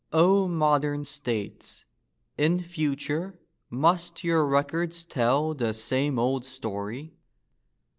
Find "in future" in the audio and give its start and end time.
2.35-3.39